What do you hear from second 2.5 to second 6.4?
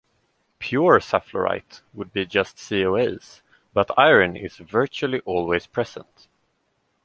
CoAs, but iron is virtually always present.